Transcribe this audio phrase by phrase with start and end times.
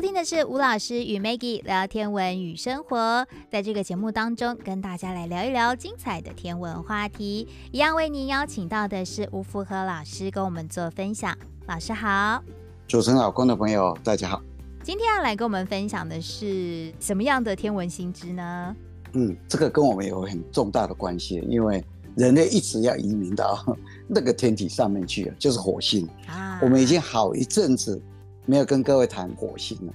[0.00, 7.46] 收听的是吴老师与 Maggie 聊天文与生活，在这个节目当中，跟大家来聊一聊精彩的天文话题。
[7.70, 11.36] 一样为您邀请到的是吴福和老师，跟我们做分享。
[11.66, 12.42] 老师好，
[12.88, 14.40] 主持人好，观众朋友大家好。
[14.82, 18.74] 今天要来跟我们分享的是什么样的天文新知呢？
[19.12, 21.84] 嗯，这个跟我们有很重大的关系，因为
[22.16, 23.62] 人类一直要移民到
[24.08, 26.58] 那个天体上面去，就是火星啊。
[26.62, 28.00] 我们已经好一阵子。
[28.46, 29.92] 没有跟各位谈火星了。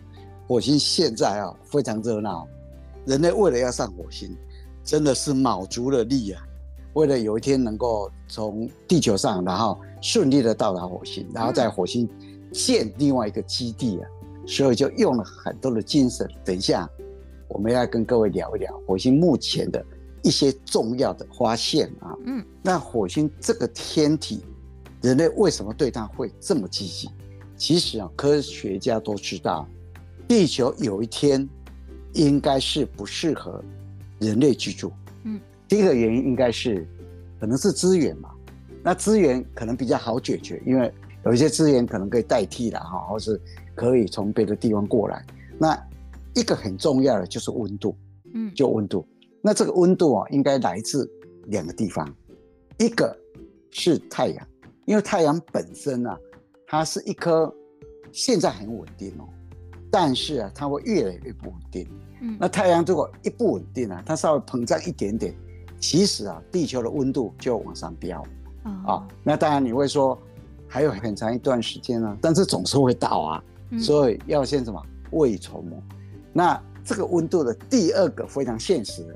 [0.48, 2.48] 火星现在啊非常热闹，
[3.06, 4.36] 人类为了要上火星，
[4.84, 6.42] 真的是卯足了力啊！
[6.94, 12.08] 为了有一天能够从地球上，然后顺利的到达火星，然后在火星
[12.54, 14.08] 建另外一个基地啊，
[14.46, 16.30] 所以就用了很多的精神。
[16.44, 16.88] 等一下，
[17.50, 19.84] 我们要跟各位聊一聊火星目前的
[20.22, 22.16] 一些重要的发现啊。
[22.26, 24.46] 嗯，那火星这个天体，
[25.02, 27.10] 人类为什么对它会这么积极？
[27.58, 29.68] 其实啊，科学家都知道，
[30.28, 31.48] 地球有一天
[32.14, 33.64] 应该是不适合
[34.20, 34.92] 人类居住。
[35.24, 36.86] 嗯，第一个原因应该是
[37.40, 38.30] 可能是资源嘛，
[38.84, 40.94] 那资源可能比较好解决，因为
[41.26, 43.40] 有一些资源可能可以代替了哈，或是
[43.74, 45.26] 可以从别的地方过来。
[45.58, 45.76] 那
[46.34, 47.96] 一个很重要的就是温度，
[48.34, 49.08] 嗯，就温度。
[49.42, 51.10] 那这个温度啊，应该来自
[51.46, 52.14] 两个地方，
[52.78, 53.18] 一个
[53.72, 54.48] 是太阳，
[54.86, 56.20] 因为太阳本身啊。
[56.78, 57.54] 它是一颗，
[58.12, 59.24] 现在很稳定哦，
[59.90, 61.88] 但是啊，它会越来越不稳定。
[62.22, 65.34] 嗯，那太阳如果一不稳定啊，它稍微膨胀一点点，
[65.80, 68.22] 其实啊，地球的温度就往上飙。
[68.64, 70.18] 哦，啊，那当然你会说，
[70.68, 74.82] 还有很长一段时间呢，但是总是会到啊，嗯，所以要先什么
[75.12, 75.82] 未雨绸缪。
[76.34, 79.16] 那这个温度的第二个非常现实的，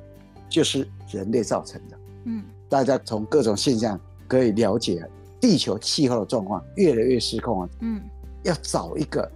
[0.50, 1.98] 就是人类造成的。
[2.24, 5.06] 嗯，大家从各种现象可以了解。
[5.40, 7.70] 地球气候的状况越来越失控啊！
[7.80, 8.02] 嗯，
[8.44, 9.30] 要找一个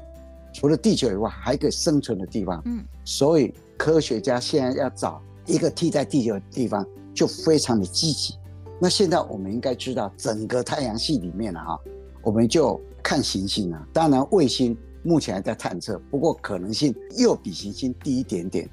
[0.53, 2.61] 除了地球以外还可以生存的地方。
[2.65, 8.35] 嗯，所以科学家现在要找一个替代地球的地方，就非常的积极。
[8.79, 11.79] 那现在我们应该知道，整个太阳系里面了哈，
[12.21, 13.87] 我们就看行星啊。
[13.93, 18.69] 当然，卫星目前还在探测，不过可能性又比行星低一点点。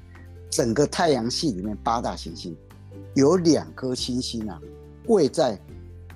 [0.49, 2.57] 整个太阳系里面八大行星，
[3.15, 4.59] 有两颗星星啊，
[5.07, 5.57] 位在。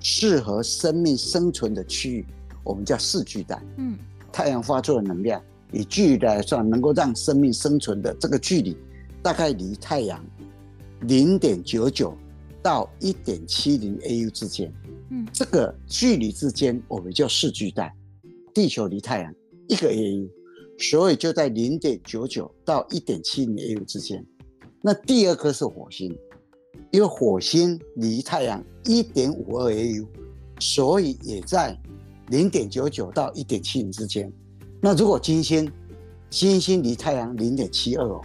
[0.08, 2.26] 适合生命生存的区域，
[2.64, 3.60] 我们叫四巨带。
[3.78, 3.98] 嗯，
[4.32, 8.78] 太阳发出的能量，以距离来算，能够让生命生存的这个距离，
[9.24, 10.24] 大概离太阳
[11.02, 12.16] 零点九九
[12.62, 14.72] 到一点七零 AU 之间。
[15.10, 17.92] 嗯，这个距离之间，我们叫四巨带。
[18.54, 19.34] 地球离太阳
[19.68, 20.30] 一个 AU，
[20.78, 24.24] 所以就在零点九九到一点七零 AU 之间。
[24.84, 26.16] 那第二颗是火星。
[26.96, 30.08] 因为火星离太阳一点五二 AU，
[30.62, 31.78] 所以也在
[32.30, 34.32] 零点九九到一点七零之间。
[34.80, 35.70] 那如果金星，
[36.30, 38.22] 金星离太阳零点七二哦，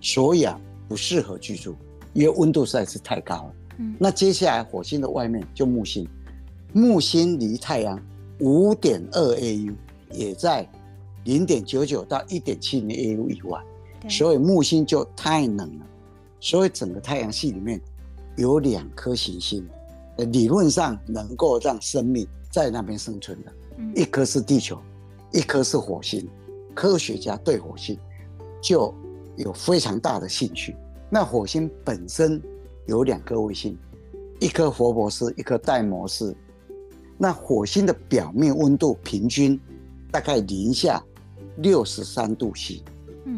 [0.00, 1.76] 所以啊不适合居住，
[2.12, 3.54] 因为温度实在是太高了。
[3.76, 6.04] 嗯，那接下来火星的外面就木星，
[6.72, 8.04] 木星离太阳
[8.40, 9.74] 五点二 AU，
[10.10, 10.68] 也在
[11.22, 13.62] 零点九九到一点七零 AU 以外，
[14.08, 15.86] 所以木星就太冷了。
[16.40, 17.80] 所以整个太阳系里面。
[18.38, 19.68] 有两颗行星，
[20.30, 23.52] 理论上能够让生命在那边生存的，
[24.00, 24.80] 一颗是地球，
[25.32, 26.26] 一颗是火星。
[26.72, 27.98] 科学家对火星
[28.62, 28.94] 就
[29.36, 30.76] 有非常大的兴趣。
[31.10, 32.40] 那火星本身
[32.86, 33.76] 有两颗卫星，
[34.38, 36.32] 一颗佛伯斯，一颗戴摩斯。
[37.16, 39.60] 那火星的表面温度平均
[40.12, 41.02] 大概零下
[41.56, 42.84] 六十三度 C，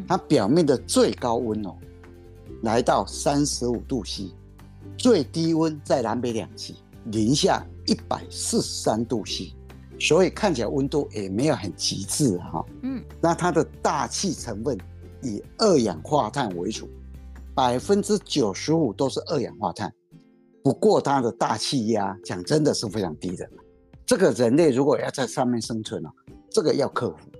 [0.06, 1.74] 它表面的最高温哦，
[2.60, 4.30] 来到三十五度 C。
[5.00, 9.54] 最低温在南北两极，零下一百四十三度 C，
[9.98, 12.62] 所以看起来温度也没有很极致哈。
[12.82, 14.76] 嗯，那它的大气成分
[15.22, 16.86] 以二氧化碳为主，
[17.54, 19.90] 百分之九十五都是二氧化碳。
[20.62, 23.48] 不过它的大气压讲真的是非常低的。
[24.04, 26.12] 这个人类如果要在上面生存啊，
[26.50, 27.30] 这个要克服，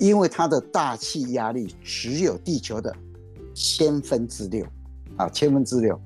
[0.00, 2.92] 因为它的大气压力只有地球的
[3.54, 4.66] 千分之六
[5.16, 5.96] 啊，千分之六。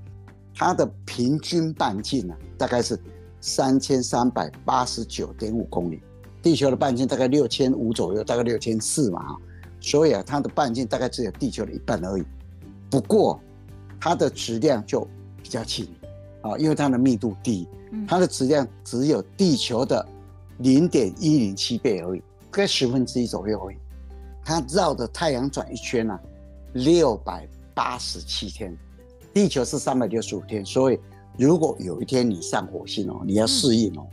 [0.55, 2.99] 它的平均半径呢，大概是
[3.41, 6.03] 三千三百八十九点五公里，
[6.43, 9.37] 地球的半径大概六千五左右，大概六千四嘛，
[9.81, 12.25] 所以啊，它的半径大概只有地球的一半而已。
[12.91, 13.41] 不过，
[14.01, 15.07] 它的质量就
[15.43, 15.89] 比较轻
[16.43, 17.67] 啊，因为它的密度低，
[18.07, 20.07] 它的质量只有地球的
[20.59, 22.21] 零点一零七倍而已，
[22.51, 23.77] 大概十分之一左右而已。
[24.45, 26.19] 它绕着太阳转一圈呢，
[26.75, 28.77] 六百八十七天。
[29.32, 30.99] 地球是三百六十五天，所以
[31.38, 34.06] 如果有一天你上火星哦，你要适应哦，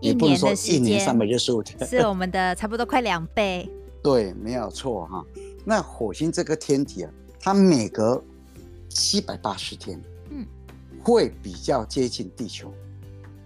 [0.00, 3.68] 你、嗯、不能说一年三百六十五天，是我们的差不多快两倍。
[4.02, 5.24] 对，没有错哈。
[5.64, 7.10] 那火星这个天体啊，
[7.40, 8.22] 它每隔
[8.88, 10.00] 七百八十天，
[10.30, 10.46] 嗯，
[11.02, 12.68] 会比较接近地球；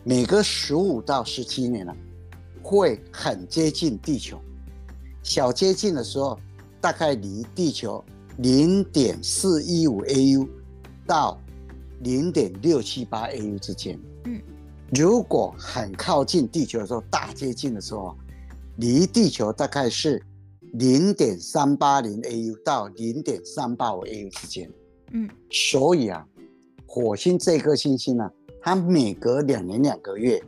[0.02, 1.94] 每隔十五到十七年呢，
[2.62, 4.38] 会很接近地球。
[5.22, 6.38] 小接近的时候，
[6.80, 8.02] 大概离地球
[8.38, 10.48] 零点四一五 AU
[11.06, 11.40] 到
[12.00, 13.98] 零点六七八 AU 之间。
[14.24, 14.40] 嗯，
[14.94, 18.16] 如果很靠近地球的时候，大接近的时候，
[18.76, 20.22] 离地球大概是。
[20.72, 24.70] 零点三八零 AU 到零点三八五 AU 之间，
[25.12, 26.26] 嗯，所以啊，
[26.84, 30.42] 火星这颗星星呢、啊，它每隔两年两个月，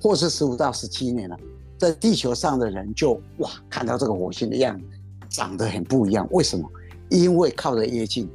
[0.00, 1.40] 或是十五到十七年呢、啊，
[1.78, 4.84] 在地球上的人就哇，看到这个火星的样子，
[5.28, 6.26] 长得很不一样。
[6.32, 6.68] 为什么？
[7.08, 8.28] 因为靠得越近，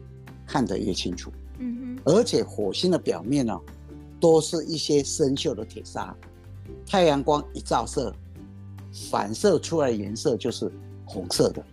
[0.46, 1.30] 看得越清楚。
[2.08, 3.62] 而且火星的表面呢、啊，
[4.20, 6.16] 都是一些生锈的铁砂，
[6.88, 8.12] 太阳光一照射，
[9.12, 10.72] 反射出来的颜色就是。
[11.10, 11.64] 红色的，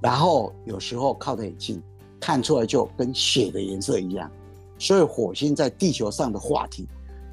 [0.00, 1.82] 然后有时候靠得很近，
[2.18, 4.32] 看出来就跟血的颜色一样，
[4.78, 6.88] 所以火星在地球上的话题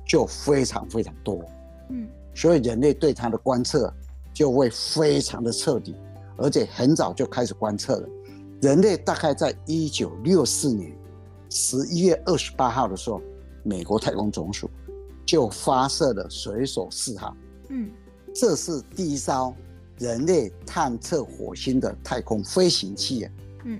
[0.05, 1.41] 就非常非常多，
[1.87, 2.05] 嗯，
[2.35, 3.89] 所以人类对它的观测
[4.33, 5.95] 就会非常的彻底，
[6.35, 8.09] 而且很早就开始观测了。
[8.61, 10.93] 人类大概在一九六四年
[11.49, 13.21] 十一月二十八号的时候，
[13.63, 14.69] 美国太空总署
[15.25, 17.35] 就发射了水手四号，
[17.69, 17.89] 嗯，
[18.33, 19.53] 这是第一艘。
[19.97, 23.31] 人类探测火星的太空飞行器啊，
[23.65, 23.77] 嗯，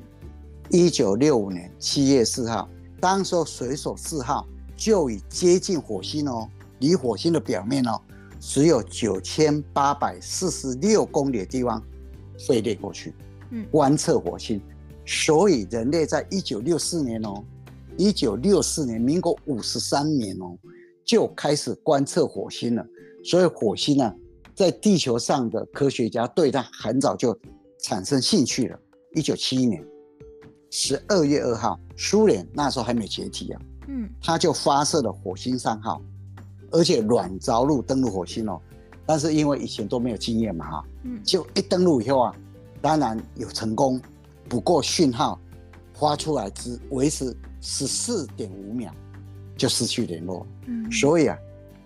[0.69, 2.67] 一九六五年七月四号，
[2.99, 4.45] 当时候水手四号
[4.75, 6.45] 就已接近火星哦，
[6.79, 7.97] 离火星的表面哦，
[8.37, 11.81] 只有九千八百四十六公里的地方
[12.37, 13.15] 飞掠过去，
[13.51, 14.61] 嗯，观测火星。
[15.05, 17.41] 所以人类在一九六四年哦，
[17.99, 20.57] 一九六四年，民国五十三年哦，
[21.03, 22.85] 就开始观测火星了。
[23.25, 24.15] 所以火星呢？
[24.55, 27.37] 在地球上的科学家对它很早就
[27.81, 28.79] 产生兴趣了。
[29.15, 29.85] 一九七一年
[30.71, 36.01] 十二月二号，苏联那时候还没解体啊，嗯，他就发射了火星三号，
[36.71, 38.61] 而且软着陆登陆火星哦。
[39.05, 42.35] 但是因为以前都没有经验嘛，哈，嗯，就一登陆以后啊，
[42.81, 43.99] 当然有成功，
[44.47, 45.37] 不过讯号
[45.99, 48.91] 发出来只维持十四点五秒
[49.57, 51.37] 就失去联络，嗯，所以啊。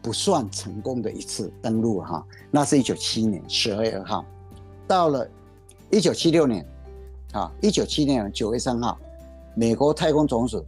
[0.03, 2.21] 不算成功的一次登陆哈，
[2.51, 4.25] 那是一九七一年十二月二号，
[4.85, 5.25] 到了
[5.89, 6.67] 一九七六年，
[7.31, 8.99] 啊，一九七六年九月三号，
[9.55, 10.61] 美国太空总署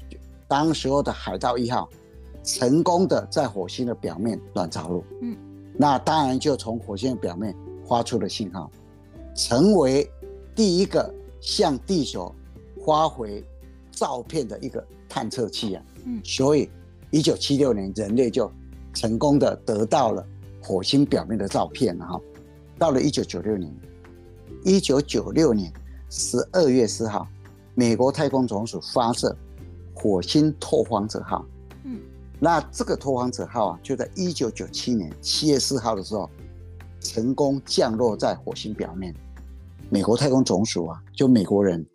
[0.47, 1.89] 当时候的海盗一号
[2.45, 5.35] 成功的在火星的表面软着陆，嗯，
[5.77, 7.53] 那当然就从火星的表面
[7.85, 8.71] 发出了信号，
[9.35, 10.09] 成为
[10.55, 12.33] 第一个向地球
[12.85, 13.43] 发回
[13.91, 16.69] 照片的一个探测器啊，嗯，所以
[17.11, 18.51] 一九七六年人类就。
[18.97, 20.25] 成功的得到了
[20.63, 22.17] 火星表面的照片哈，
[22.79, 23.69] 到了一九九六年，
[24.63, 25.69] 一九九六年
[26.09, 27.27] 十二月四号，
[27.73, 29.35] 美国太空总署发射
[29.93, 31.45] 火星拓荒者号，
[31.83, 31.99] 嗯，
[32.39, 36.29] 那这个拓荒者号啊，就在一九九七年七月四号的时候，
[37.01, 39.13] 成功降落在火星表面。
[39.89, 41.85] 美国太空总署啊，就美国人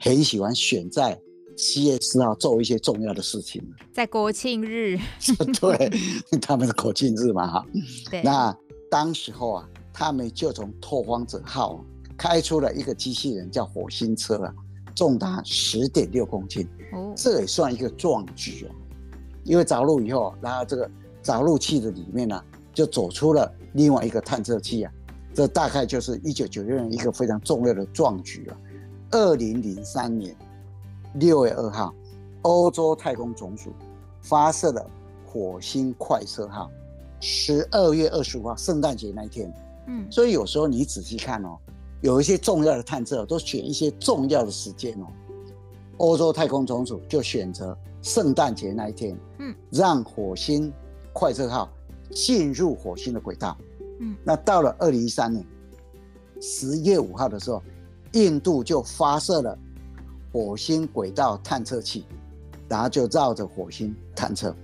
[0.00, 1.20] 很喜欢选在。
[1.56, 3.62] 七月四号做一些重要的事情，
[3.92, 4.98] 在国庆日，
[5.60, 5.90] 对，
[6.40, 7.66] 他们的国庆日嘛哈。
[8.10, 8.22] 对。
[8.22, 8.56] 那
[8.90, 11.84] 当时候啊，他们就从拓荒者号
[12.16, 14.54] 开出了一个机器人，叫火星车啊，
[14.94, 16.66] 重达十点六公斤。
[16.92, 17.12] 哦。
[17.14, 18.72] 这也算一个壮举啊，
[19.44, 20.90] 因为着陆以后，然后这个
[21.22, 24.90] 着陆器的里面呢、啊，就走出了另外一个探测器啊。
[25.34, 28.56] 这大概就是一九九六年一个非常重要的壮举啊。
[29.10, 30.34] 二零零三年。
[31.14, 31.92] 六月二号，
[32.42, 33.72] 欧洲太空总署
[34.22, 34.88] 发射了
[35.26, 36.70] 火星快车号。
[37.20, 39.52] 十二月二十五号，圣诞节那一天，
[39.88, 41.58] 嗯，所以有时候你仔细看哦，
[42.00, 45.06] 有一些重要的探测都选一些重要的时间哦。
[45.98, 50.72] 欧洲太空总署就选择圣诞节那一天，嗯，让火星
[51.12, 51.68] 快车号
[52.10, 53.58] 进入火星的轨道。
[53.98, 55.44] 嗯，那到了二零一三年
[56.40, 57.62] 十月五号的时候，
[58.12, 59.58] 印度就发射了。
[60.32, 62.04] 火星轨道探测器，
[62.68, 64.54] 然后就绕着火星探测，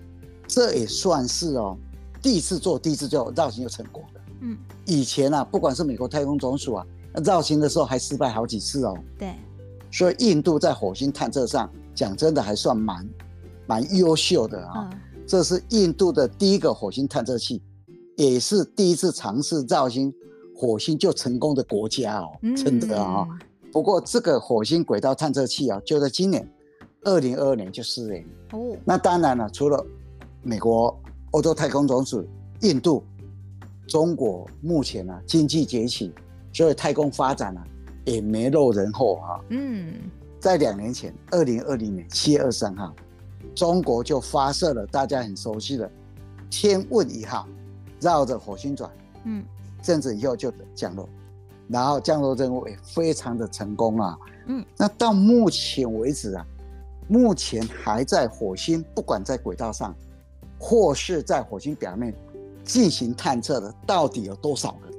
[0.46, 1.76] 这也算是哦，
[2.22, 4.20] 第一次做，第一次就绕行就成功的。
[4.42, 6.86] 嗯，以前啊，不管是美国太空总署啊，
[7.24, 8.96] 绕行的时候还失败好几次哦。
[9.18, 9.34] 对，
[9.90, 13.08] 所以印度在火星探测上，讲真的还算蛮
[13.66, 14.88] 蛮优秀的啊。
[14.92, 17.60] 嗯，这是印度的第一个火星探测器，
[18.16, 20.14] 也是第一次尝试绕行
[20.56, 23.26] 火星就成功的国家哦，真的啊。
[23.30, 23.38] 嗯
[23.72, 26.48] 不过，这个火星轨道探测器啊，就在今年
[27.02, 28.74] 二零二二年就失联哦。
[28.86, 29.84] 那当然了，除了
[30.42, 30.98] 美国、
[31.32, 32.26] 欧洲太空总署、
[32.62, 33.04] 印度、
[33.86, 36.10] 中国，目前呢、啊、经济崛起，
[36.54, 37.66] 所以太空发展呢、啊、
[38.06, 39.40] 也没落人后啊。
[39.50, 39.92] 嗯，
[40.40, 42.94] 在两年前，二零二零年七月二十三号，
[43.54, 45.90] 中国就发射了大家很熟悉的
[46.48, 47.46] 天问一号，
[48.00, 48.90] 绕着火星转，
[49.24, 49.44] 嗯，
[49.86, 51.08] 阵子以后就降落，
[51.68, 54.18] 然后降落任务也非常的成功啊。
[54.48, 56.44] 嗯，那到目前为止啊，
[57.08, 59.94] 目前还在火星，不管在轨道上，
[60.58, 62.12] 或是在火星表面
[62.64, 64.90] 进行探测的，到底有多少个？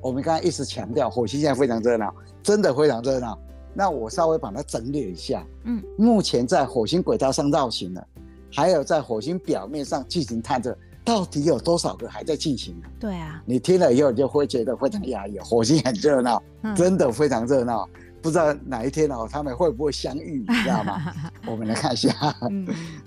[0.00, 3.36] 我们刚才一直强调，火星现在非常热闹，真的非常热闹。
[3.74, 8.06] 那我稍微把它整理一下，嗯，目前在火星轨道上绕行的，
[8.50, 10.76] 还有在火星表面上进行探测，
[11.08, 12.78] 到底有多少个还在进行？
[13.00, 15.38] 对啊，你听了以后你就会觉得非常压抑。
[15.38, 16.42] 火星很热闹，
[16.76, 17.88] 真的非常热闹。
[18.20, 20.44] 不知道哪一天哦，他们会不会相遇？
[20.46, 21.14] 你知道吗？
[21.48, 22.12] 我们来看一下，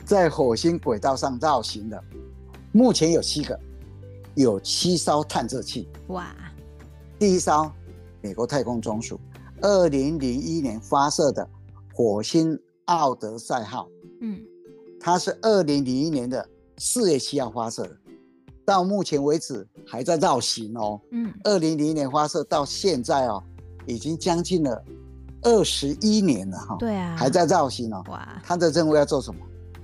[0.03, 2.03] 在火星轨道上绕行的，
[2.71, 3.59] 目前有七个，
[4.33, 5.87] 有七艘探测器。
[6.07, 6.33] 哇！
[7.19, 7.71] 第一艘，
[8.19, 9.19] 美国太空总署
[9.61, 11.47] 二零零一年发射的
[11.93, 13.87] 火星奥德赛号，
[14.21, 14.41] 嗯，
[14.99, 16.49] 它是二零零一年的
[16.83, 17.95] 四月七号发射的，
[18.65, 23.43] 到目前为止还在绕行哦，嗯，二零零一年发射到现在哦，
[23.85, 24.83] 已经将近了
[25.43, 29.39] 二十一年了哈，对啊，还在绕行哦，哇，它的任务要做什么？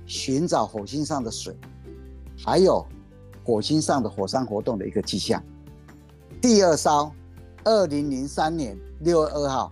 [0.06, 1.56] 寻找火星上的水，
[2.36, 2.84] 还有
[3.44, 5.40] 火星上的火山活动的一个迹象。
[6.42, 7.12] 第二艘。
[7.64, 9.70] 二零零三年六月二号，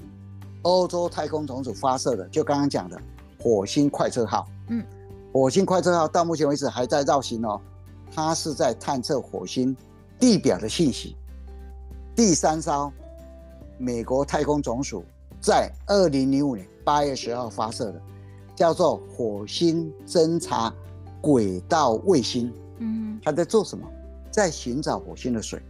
[0.63, 3.01] 欧洲太空总署发射的，就刚刚讲的
[3.39, 4.47] 火星快车号。
[4.69, 4.85] 嗯，
[5.37, 7.61] 火星快车号到目前为止还在绕行哦，
[8.11, 9.77] 它是在探测火星
[10.19, 11.15] 地表的信息。
[12.15, 12.91] 第三艘，
[13.77, 15.05] 美国太空总署
[15.39, 18.01] 在二零零五年八月十号发射的，
[18.55, 20.73] 叫做火星侦察
[21.21, 22.51] 轨道卫星。
[22.79, 23.87] 嗯，它在做什么？
[24.31, 25.61] 在寻找火星的水。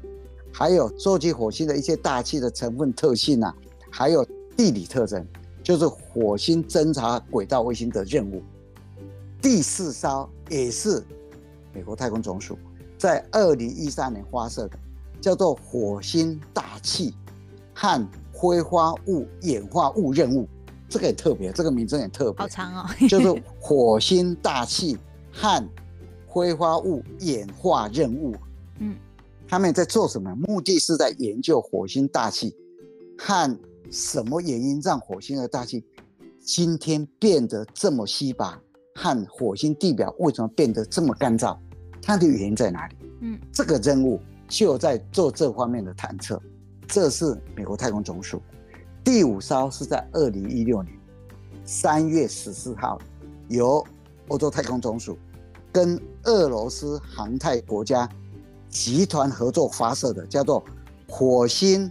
[0.53, 3.53] 还有收集火星的一些大气的成分特性啊，
[3.91, 4.25] 还有
[4.57, 5.27] 地理特征，
[5.61, 8.41] 就是火星侦察轨道卫星的任务。
[9.49, 11.01] 第四艘也是
[11.73, 12.59] 美国太空总署
[12.99, 14.77] 在二零一三年发射的，
[15.21, 17.15] 叫做火星大气
[17.73, 20.49] 和挥发物演化物任务。
[20.89, 24.99] 这个也特别，这个名称也特别，好长哦，就是火星大气
[25.33, 25.65] 和
[26.27, 28.35] 挥发物演化任务。
[28.81, 28.97] 嗯。
[29.47, 30.35] 他们在做什么？
[30.35, 32.53] 目的是在研究火星大气
[33.17, 33.57] 和
[33.93, 35.85] 什么原因让火星的大气
[36.45, 38.61] 今天变得这么稀薄，
[38.97, 41.57] 和火星地表为什么变得这么干燥？
[42.01, 42.97] 它的原因在哪里？
[43.21, 46.41] 嗯，这个任务就在做这方面的探测。
[46.89, 48.41] 这是美国太空总署
[49.05, 50.99] 第五艘，是在二零一六年
[51.65, 52.99] 三月十四号
[53.49, 53.87] 由
[54.29, 55.19] 欧洲太空总署
[55.71, 58.09] 跟俄罗斯航太国家。
[58.69, 60.63] 集团合作发射的叫做
[61.09, 61.91] 火星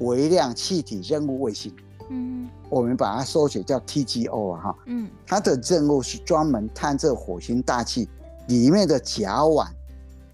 [0.00, 1.72] 微量气体任务卫星，
[2.08, 8.08] 嗯，我们把它缩写叫 TGO 啊，哈，嗯，它的任务是专门探测火星大气
[8.48, 9.66] 里面的甲烷，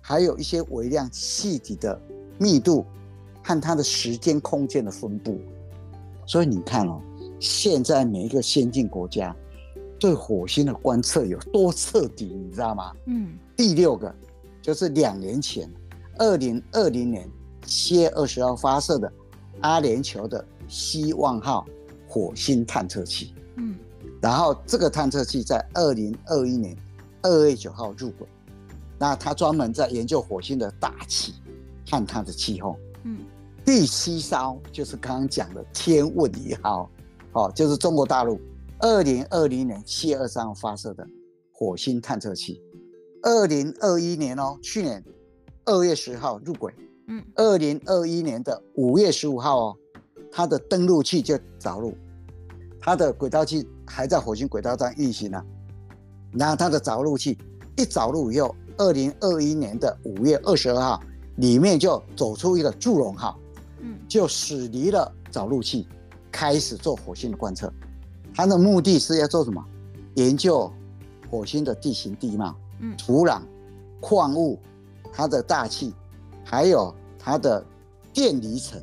[0.01, 2.01] 还有一些微量气体的
[2.39, 2.85] 密度
[3.43, 5.41] 和它的时间空间的分布。
[6.27, 7.01] 所以你看哦，
[7.39, 9.35] 现在每一个先进国家
[9.99, 12.93] 对火星的观测有多彻底，你知道吗？
[13.07, 14.15] 嗯，第六个。
[14.63, 15.71] 就是两年前，
[16.17, 17.29] 二零二零年
[17.67, 19.13] 七月二十号发射的
[19.61, 20.43] 阿联酋的
[20.75, 21.65] 希望号
[22.09, 23.77] 火星探测器，嗯，
[24.21, 26.77] 然后这个探测器在二零二一年
[27.23, 28.27] 二月九号入轨，
[28.99, 31.35] 那它专门在研究火星的大气
[31.89, 33.21] 和它的气候，嗯，
[33.65, 36.91] 第七艘就是刚刚讲的天问一号，
[37.35, 38.37] 哦，就是中国大陆
[38.81, 41.07] 二零二零年七月二十三号发射的
[41.53, 42.61] 火星探测器。
[43.23, 45.03] 二零二一年哦，去年
[45.65, 46.75] 二月十号入轨，
[47.07, 49.77] 嗯，二零二一年的五月十五号哦，
[50.37, 51.97] 它的登陆器就着陆，
[52.81, 55.41] 它的轨道器还在火星轨道上运行呢。
[56.33, 57.39] 然后它的着陆器
[57.77, 61.01] 一着陆以后，二零二一年的五月二十二号，
[61.37, 63.39] 里面就走出一个祝融号，
[63.79, 65.87] 嗯，就驶离了着陆器，
[66.33, 67.73] 开始做火星的观测。
[68.35, 69.65] 它的目的是要做什么？
[70.17, 70.69] 研究
[71.31, 72.57] 火星的地形地貌。
[72.99, 73.41] 土壤、
[74.01, 74.59] 矿物、
[75.13, 75.95] 它的大气，
[76.45, 77.65] 还有它的
[78.13, 78.83] 电离层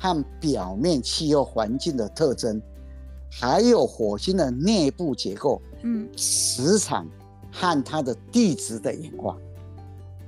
[0.00, 2.60] 和表面气候环境的特征，
[3.30, 7.06] 还有火星的内部结构，嗯，磁场
[7.52, 9.36] 和它的地质的演化，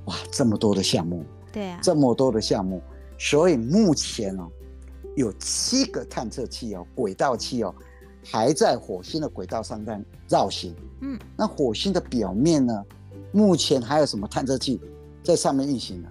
[0.05, 2.79] 哇，这么多的项目，对啊，这么多的项目，
[3.17, 4.47] 所以目前哦，
[5.15, 7.73] 有七个探测器哦，轨道器哦。
[8.25, 12.85] 还在火星的轨道上在绕行，嗯，那火星的表面呢？
[13.33, 14.79] 目前还有什么探测器
[15.21, 16.07] 在上面运行呢？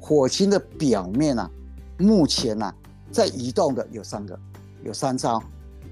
[0.00, 1.50] 火星的表面啊，
[1.98, 2.74] 目前啊，
[3.10, 4.38] 在移动的有三个，
[4.84, 5.42] 有三招，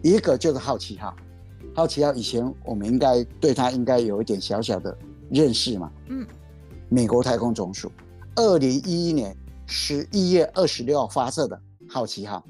[0.02, 1.14] 一个就是好奇号。
[1.75, 4.96] 好奇号以前我们应该对它应该有一点小小的
[5.30, 5.90] 认识嘛。
[6.08, 6.26] 嗯。
[6.90, 7.90] 美国太空总署
[8.37, 12.44] 二零一一年十一月二十六号发射的好奇号，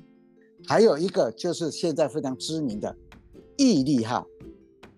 [0.66, 2.94] 还有一个就是现在非常知名的
[3.56, 4.26] 毅力号，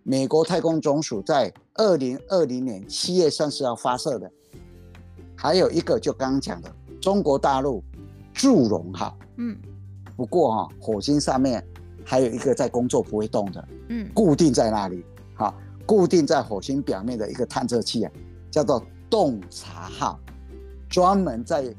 [0.02, 4.32] 美国太空总署在二零二零年七月三十号发射的，
[5.36, 7.84] 还有一个就刚刚讲的中国大陆
[8.36, 9.16] 祝融号。
[9.38, 9.56] 嗯，
[10.14, 11.64] 不过哈、哦，火星上面
[12.04, 15.54] 还有一个在工作不会动的，嗯，固定在那里，好，
[15.86, 18.12] 固定在火星表面的一个探测器啊，
[18.50, 20.20] 叫做洞察号，
[20.88, 21.74] 专门在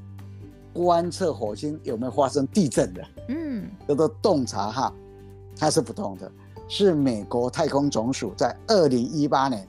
[0.73, 4.93] 观测火星有没有发生地震的，嗯，叫做洞察号，
[5.57, 6.31] 它是不动的，
[6.67, 9.67] 是美国太空总署在二零一八年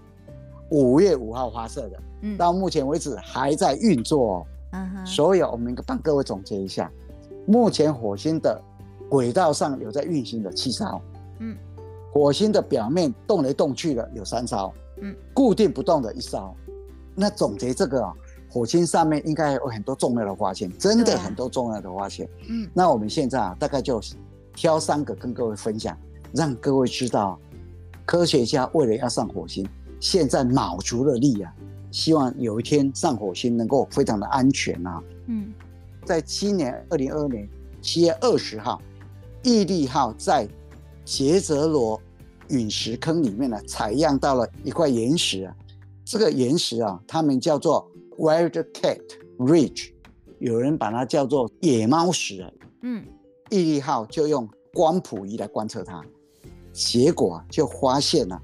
[0.70, 6.90] 五月五号发射的，嗯，到目前为止还在运作哦，嗯哼，所以我们帮各位总结一下。
[7.46, 8.60] 目前火星的
[9.08, 11.00] 轨道上有在运行的七艘，
[11.38, 11.56] 嗯，
[12.12, 16.54] 火星的表面动来动去的有三艘，嗯，固定不动的一艘。
[17.14, 18.12] 那总结这个啊，
[18.50, 22.28] 火星上面应该有很多重要的发现，真的很多重要的发现。
[22.48, 24.00] 嗯，那我们现在啊，大概就
[24.54, 25.96] 挑三个跟各位分享，
[26.32, 27.38] 让各位知道，
[28.04, 29.66] 科学家为了要上火星，
[30.00, 31.52] 现在卯足了力啊，
[31.90, 35.02] 希望有一天上火星能够非常的安全啊。
[35.26, 35.52] 嗯。
[36.04, 37.46] 在今年二零二二年
[37.82, 38.80] 七月二十号，
[39.42, 40.48] 毅力号在
[41.04, 42.00] 杰泽罗
[42.48, 45.54] 陨石坑里面呢，采样到了一块岩石啊。
[46.04, 49.02] 这个岩石啊，他们叫做 Wildcat
[49.36, 49.90] Ridge，
[50.38, 52.50] 有人把它叫做野猫石啊。
[52.82, 53.04] 嗯，
[53.50, 56.02] 毅力号就用光谱仪来观测它，
[56.72, 58.40] 结果啊，就发现了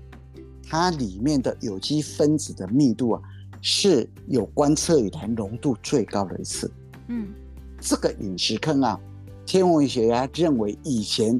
[0.63, 3.23] 它里面的有机分子的密度啊，
[3.67, 6.71] 是有观测以来浓度最高的一次。
[7.09, 7.33] 嗯。
[7.81, 8.99] 这个陨石坑啊，
[9.45, 11.39] 天文学家认为以前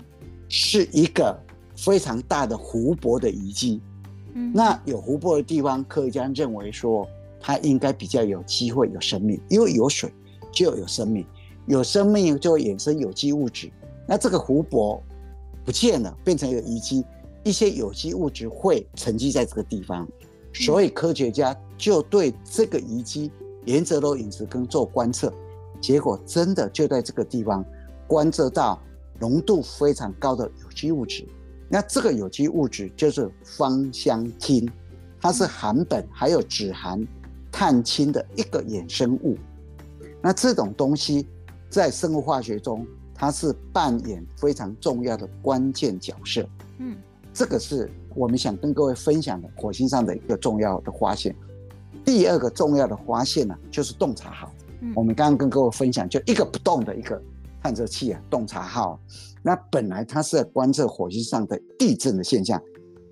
[0.49, 1.39] 是一个
[1.75, 3.81] 非常大的湖泊的遗迹。
[4.35, 7.07] 嗯，那有湖泊的地方，科学家认为说
[7.41, 10.13] 它应该比较有机会有生命，因为有水
[10.53, 11.27] 就有生命，
[11.67, 13.71] 有生命就会衍生有机物质。
[14.07, 15.03] 那这个湖泊
[15.65, 17.03] 不见了，变成一个遗迹，
[17.43, 20.07] 一些有机物质会沉积在这个地方，
[20.55, 23.31] 所以科学家就对这个遗迹
[23.67, 25.33] 沿着罗陨石坑做观测。
[25.81, 27.63] 结果真的就在这个地方
[28.07, 28.81] 观测到
[29.21, 31.27] 浓度非常高的有机物质，
[31.69, 34.67] 那这个有机物质就是芳香烃，
[35.21, 37.07] 它是含苯还有酯含
[37.53, 39.37] 碳氢的一个衍生物。
[40.23, 41.27] 那这种东西
[41.69, 46.49] 在生物化学中，它是扮演非常重要的关键角色。
[46.79, 46.97] 嗯，
[47.33, 51.35] 这个是我们想跟各位分享的火星上的一个重要的发现。
[52.05, 54.51] 第二个重要的发现呢，就是洞察号。
[54.95, 57.21] 我们刚刚跟各位分享，就一个不动的一个
[57.63, 59.01] 探测器啊，洞察号。
[59.43, 62.61] 那本来它是在观测火星上的地震的现象，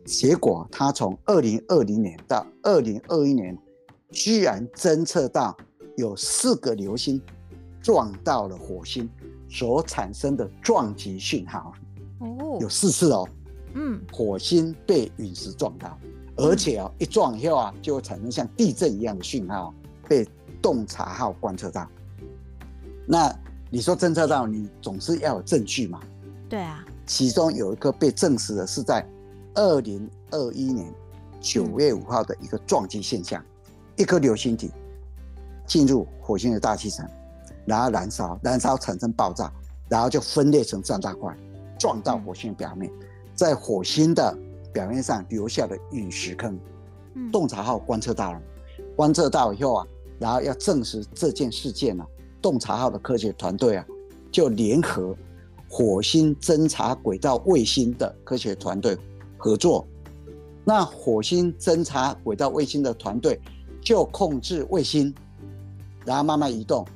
[0.05, 3.57] 结果它从二零二零年到二零二一年，
[4.11, 5.57] 居然侦测到
[5.97, 7.21] 有四个流星
[7.81, 9.09] 撞到了火星
[9.49, 11.73] 所产生的撞击讯号。
[12.19, 13.27] 哦，有四次哦。
[13.75, 15.99] 嗯，火星被陨石撞到，
[16.37, 19.75] 而且啊，一撞以后啊，就会产生像地震一样的讯号
[20.09, 20.27] 被。
[20.61, 21.89] 洞察号观测到，
[23.05, 23.37] 那
[23.69, 25.99] 你说侦测到，你总是要有证据嘛？
[26.49, 26.85] 对啊。
[27.05, 29.05] 其中有一个被证实的是在
[29.55, 30.87] 二零二一年
[31.41, 34.71] 九月五号的一个撞击现象，嗯、一颗流星体
[35.67, 37.05] 进入火星的大气层，
[37.67, 39.53] 然后燃烧，燃烧产生爆炸，
[39.89, 41.37] 然后就分裂成三大块，
[41.77, 44.37] 撞到火星表面，嗯、在火星的
[44.73, 46.59] 表面上留下的陨石坑。
[47.14, 48.42] 嗯、洞察号观测到了，
[48.97, 49.87] 观测到以后啊。
[50.18, 52.07] 然后要证实这件事件呢、啊，
[52.40, 53.85] 洞察号的科学团队啊，
[54.31, 55.16] 就联合
[55.68, 58.97] 火星侦察轨道卫星的科学团队
[59.37, 59.85] 合作。
[60.64, 63.40] 那火星侦察轨道卫星的团队
[63.81, 65.12] 就控制卫星，
[66.05, 66.87] 然后慢慢移动，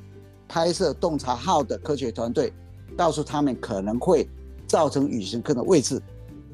[0.46, 2.52] 拍摄洞察号的科学团队
[2.96, 4.28] 告诉他们可能会
[4.68, 6.00] 造成陨石坑的位置，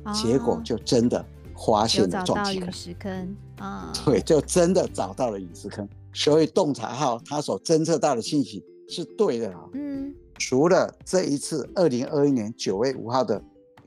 [0.05, 1.25] 哦、结果就真的
[1.67, 2.95] 发现了撞击坑。
[2.99, 5.88] 坑啊，哦、 对，就真的找到了陨石坑。
[6.12, 9.61] 所以洞察号它所侦测到的信息是对的啊。
[9.73, 13.43] 嗯，除了这一次二零二一年九月五号的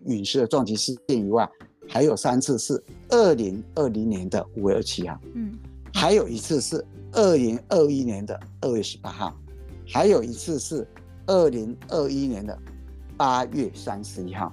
[0.05, 1.47] 陨石的撞击事件以外，
[1.87, 5.19] 还有三次是二零二零年的五月二十七号。
[5.33, 5.53] 嗯，
[5.93, 9.35] 还有一次是二零二一年的二月十八号，
[9.87, 10.87] 还有一次是
[11.27, 12.57] 二零二一年的
[13.15, 14.51] 八月三十一号。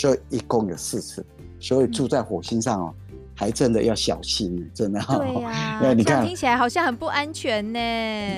[0.00, 1.24] 所以一共有四次。
[1.60, 2.94] 所以住在火星上哦。
[3.36, 5.00] 还真的要小心，真的。
[5.00, 7.80] 对呀、啊， 你看听起来好像很不安全呢。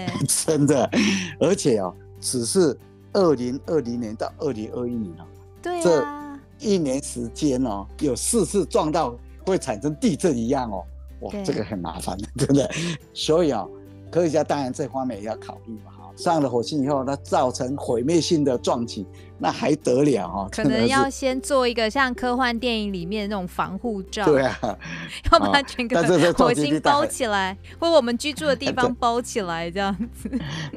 [0.27, 0.91] 真的，
[1.39, 2.75] 而且哦，只是
[3.13, 5.25] 二零二零年到二零二一年哦，
[5.61, 9.15] 对、啊，这一年时间哦，有四次撞到
[9.45, 10.83] 会产生地震一样哦，
[11.21, 12.67] 哇，这个很麻烦 的，对不对？
[13.13, 13.71] 所以啊、哦，
[14.11, 15.93] 科学家当然这方面也要考虑嘛。
[16.17, 19.07] 上了火星以后，它造成毁灭性的撞击，
[19.39, 20.49] 那还得了啊？
[20.51, 24.79] 可能要先做一个像科幻电影里面那种防护罩，对啊，
[25.31, 30.31] 要把整个火星包起来，或我们居住的地方 包起来，这样子。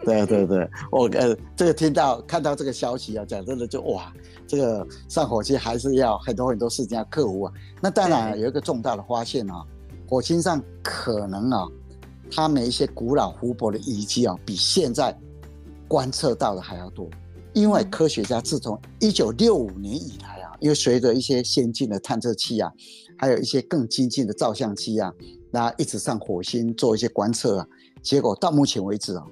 [0.03, 4.11] 对对对，我呃，这个听到看到这个消息啊，讲真的就哇，
[4.45, 7.53] 这个上火星还是要很多很多事情要克服啊。
[7.79, 9.63] 那当然有一个重大的发现啊，
[10.05, 11.65] 火星上可能啊，
[12.31, 15.17] 他们一些古老湖泊的遗迹啊，比现在。
[15.87, 17.09] 观测到的还要多，
[17.51, 22.71] 因为科学家自从一九六五年以来啊，因为随着一些先进的探测器啊，
[23.17, 25.11] 还有一些更精进的照相机啊，
[25.49, 27.67] 那一直上火星做一些观测啊，
[28.03, 29.25] 结果到目前为止啊，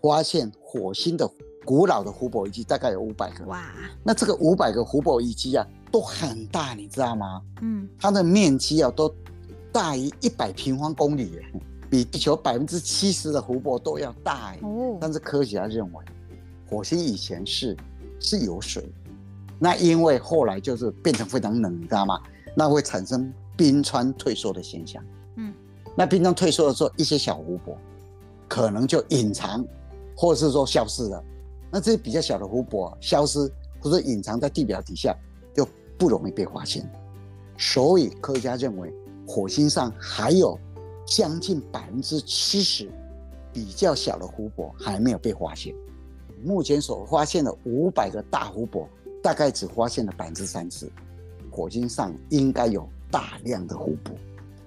[0.00, 1.30] 发现火星的
[1.66, 3.44] 古老的湖泊遗迹大概有五百个。
[3.44, 3.74] 哇！
[4.02, 7.42] 那这个五百个湖泊遗迹啊，都很大，你知道吗？
[7.60, 9.14] 嗯，它的面积啊，都
[9.70, 11.38] 大于一百平方公里。
[11.92, 16.02] 比地球百分之七十的湖泊都要大哦，但是科学家认为，
[16.66, 17.76] 火星以前是
[18.18, 18.90] 是有水，
[19.58, 22.18] 那因为后来就是变成非常冷，你知道吗？
[22.56, 25.04] 那会产生冰川退缩的现象。
[25.36, 25.52] 嗯，
[25.94, 27.76] 那冰川退缩的时候，一些小湖泊
[28.48, 29.62] 可能就隐藏，
[30.16, 31.22] 或者是说消失了。
[31.70, 33.38] 那这些比较小的湖泊消失
[33.80, 35.14] 或者隐藏在地表底下，
[35.52, 36.90] 就不容易被发现。
[37.58, 38.90] 所以科学家认为，
[39.26, 40.58] 火星上还有。
[41.06, 42.90] 将近百分之七十
[43.52, 45.74] 比较小的湖泊还没有被发现。
[46.42, 48.88] 目前所发现的五百个大湖泊，
[49.22, 50.90] 大概只发现了百分之三十。
[51.50, 54.14] 火星上应该有大量的湖泊，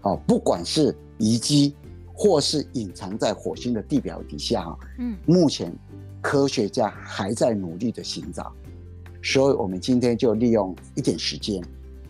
[0.03, 1.75] 哦，不管是遗迹
[2.13, 5.75] 或是隐藏在火星的地表底下，嗯，目前
[6.21, 8.53] 科学家还在努力的寻找。
[9.23, 11.59] 所以，我们今天就利用一点时间，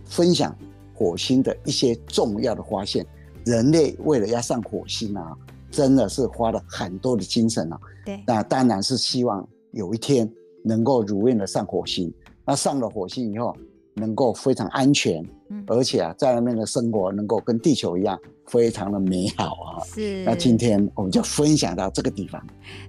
[0.04, 0.54] 分享
[0.94, 3.06] 火星的一些重要的发现。
[3.46, 5.36] 人类为了要上火星啊，
[5.72, 7.80] 真的是花了很多的精神啊。
[8.06, 10.30] 对，那当然是希望有一天
[10.64, 12.14] 能够如愿的上火星。
[12.46, 13.56] 那上了火星以后，
[13.96, 18.20] 能够非常安全，嗯，而且啊，在那边的生活能够跟地球一样。
[18.48, 19.82] 非常的美好啊！
[19.84, 22.40] 是，那今天我们就分享到这个地方。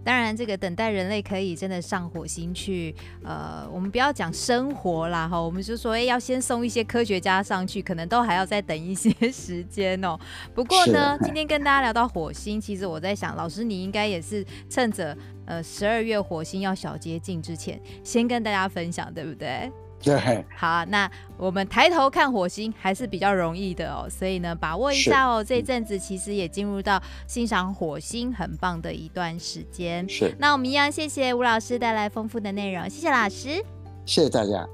[0.04, 10.18] 当然，这个等待人类可以真的上火星去，呃，我们不要讲生活啦哈，我们就说，哎，要先送一些科学家上去，可能都还要再等一些时间哦。
[10.54, 15.16] 不过呢，今天跟大家聊到火星，其实我在想，老师你应该也是趁着
[15.46, 19.72] 呃十二月火星要小接近之前，先跟大家分享，对不对？
[20.06, 25.42] 对， 好，那我们抬头看火星还是比较容易的哦，所以呢，把握一下哦。
[25.42, 30.08] 这一阵子其实也进入到欣赏火星很棒的一段时间。
[30.08, 33.64] 是，那我们一样谢谢吴老师带来丰富的内容，谢谢老师，
[34.04, 34.64] 谢谢大家。